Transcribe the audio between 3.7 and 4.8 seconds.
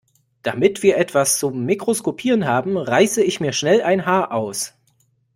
ein Haar aus.